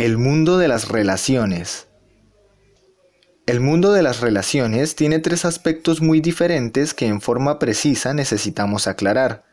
[0.00, 1.86] El mundo de las relaciones.
[3.44, 8.86] El mundo de las relaciones tiene tres aspectos muy diferentes que en forma precisa necesitamos
[8.86, 9.44] aclarar.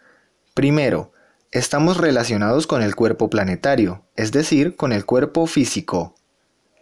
[0.53, 1.11] Primero,
[1.51, 6.15] estamos relacionados con el cuerpo planetario, es decir, con el cuerpo físico.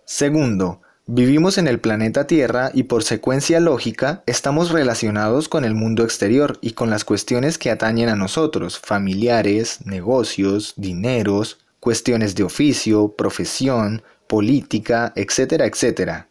[0.05, 6.03] Segundo, vivimos en el planeta Tierra y por secuencia lógica estamos relacionados con el mundo
[6.03, 13.09] exterior y con las cuestiones que atañen a nosotros, familiares, negocios, dineros, cuestiones de oficio,
[13.15, 16.29] profesión, política, etcétera, etcétera.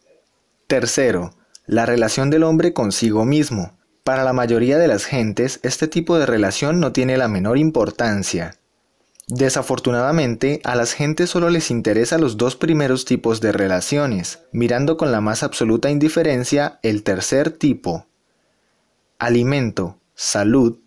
[0.67, 1.33] Tercero,
[1.65, 3.71] la relación del hombre consigo mismo.
[4.03, 8.57] Para la mayoría de las gentes, este tipo de relación no tiene la menor importancia.
[9.27, 15.13] Desafortunadamente, a las gentes solo les interesa los dos primeros tipos de relaciones, mirando con
[15.13, 18.07] la más absoluta indiferencia el tercer tipo.
[19.19, 20.79] Alimento, salud,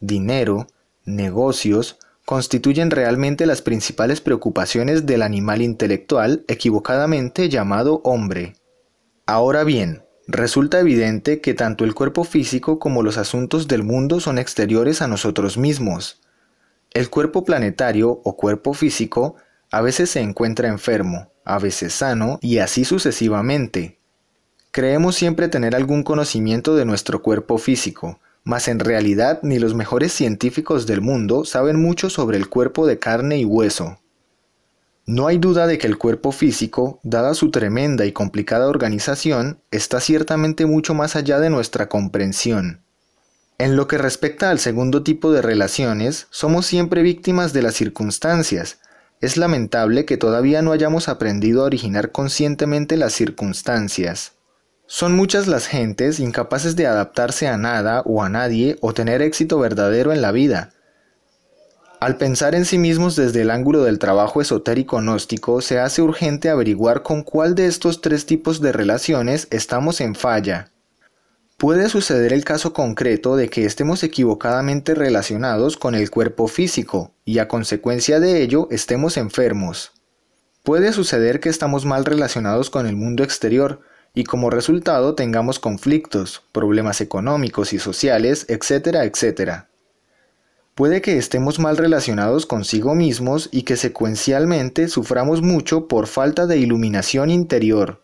[0.00, 0.66] dinero,
[1.04, 8.56] negocios, constituyen realmente las principales preocupaciones del animal intelectual equivocadamente llamado hombre.
[9.26, 14.38] Ahora bien, resulta evidente que tanto el cuerpo físico como los asuntos del mundo son
[14.38, 16.20] exteriores a nosotros mismos.
[16.92, 19.36] El cuerpo planetario o cuerpo físico
[19.70, 24.00] a veces se encuentra enfermo, a veces sano y así sucesivamente.
[24.72, 30.12] Creemos siempre tener algún conocimiento de nuestro cuerpo físico, mas en realidad ni los mejores
[30.12, 33.98] científicos del mundo saben mucho sobre el cuerpo de carne y hueso.
[35.04, 39.98] No hay duda de que el cuerpo físico, dada su tremenda y complicada organización, está
[39.98, 42.84] ciertamente mucho más allá de nuestra comprensión.
[43.58, 48.78] En lo que respecta al segundo tipo de relaciones, somos siempre víctimas de las circunstancias.
[49.20, 54.35] Es lamentable que todavía no hayamos aprendido a originar conscientemente las circunstancias.
[54.88, 59.58] Son muchas las gentes incapaces de adaptarse a nada o a nadie o tener éxito
[59.58, 60.70] verdadero en la vida.
[61.98, 66.50] Al pensar en sí mismos desde el ángulo del trabajo esotérico gnóstico, se hace urgente
[66.50, 70.70] averiguar con cuál de estos tres tipos de relaciones estamos en falla.
[71.56, 77.38] Puede suceder el caso concreto de que estemos equivocadamente relacionados con el cuerpo físico y
[77.38, 79.92] a consecuencia de ello estemos enfermos.
[80.62, 83.80] Puede suceder que estamos mal relacionados con el mundo exterior,
[84.16, 89.68] y como resultado tengamos conflictos, problemas económicos y sociales, etcétera, etcétera.
[90.74, 96.56] Puede que estemos mal relacionados consigo mismos y que secuencialmente suframos mucho por falta de
[96.56, 98.00] iluminación interior.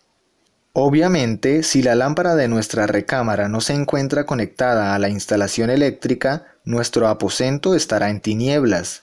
[0.71, 6.45] Obviamente, si la lámpara de nuestra recámara no se encuentra conectada a la instalación eléctrica,
[6.63, 9.02] nuestro aposento estará en tinieblas,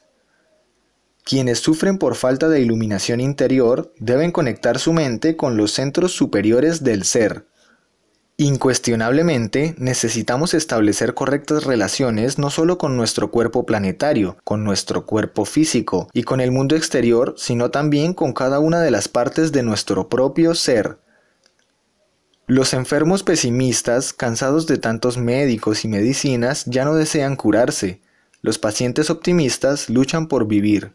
[1.25, 6.83] quienes sufren por falta de iluminación interior deben conectar su mente con los centros superiores
[6.83, 7.47] del ser.
[8.37, 16.09] Incuestionablemente, necesitamos establecer correctas relaciones no solo con nuestro cuerpo planetario, con nuestro cuerpo físico
[16.15, 20.09] y con el mundo exterior, sino también con cada una de las partes de nuestro
[20.09, 21.01] propio ser.
[22.47, 28.01] Los enfermos pesimistas, cansados de tantos médicos y medicinas, ya no desean curarse.
[28.41, 30.95] Los pacientes optimistas luchan por vivir.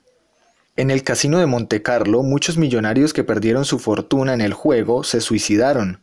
[0.78, 5.06] En el casino de Monte Carlo, muchos millonarios que perdieron su fortuna en el juego
[5.06, 6.02] se suicidaron.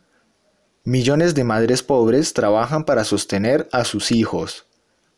[0.82, 4.66] Millones de madres pobres trabajan para sostener a sus hijos.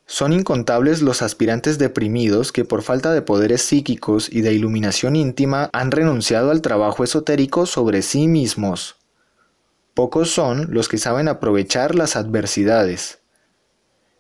[0.06, 5.70] Son incontables los aspirantes deprimidos que por falta de poderes psíquicos y de iluminación íntima
[5.72, 8.96] han renunciado al trabajo esotérico sobre sí mismos.
[9.94, 13.20] Pocos son los que saben aprovechar las adversidades.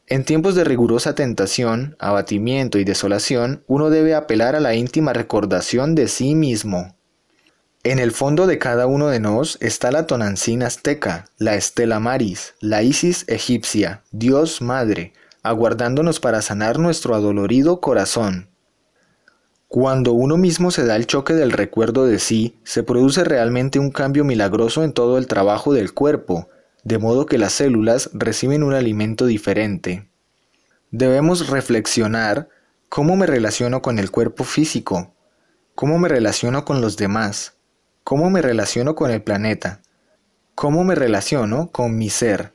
[0.06, 5.94] En tiempos de rigurosa tentación, abatimiento y desolación, uno debe apelar a la íntima recordación
[5.94, 6.94] de sí mismo.
[7.84, 12.54] En el fondo de cada uno de nos está la Tonancina azteca, la Estela Maris,
[12.60, 18.48] la Isis egipcia, Dios Madre, aguardándonos para sanar nuestro adolorido corazón.
[19.68, 23.90] Cuando uno mismo se da el choque del recuerdo de sí, se produce realmente un
[23.90, 26.48] cambio milagroso en todo el trabajo del cuerpo,
[26.84, 30.08] de modo que las células reciben un alimento diferente.
[30.90, 32.48] Debemos reflexionar
[32.88, 35.14] cómo me relaciono con el cuerpo físico,
[35.74, 37.56] cómo me relaciono con los demás,
[38.04, 39.82] cómo me relaciono con el planeta,
[40.54, 42.53] cómo me relaciono con mi ser.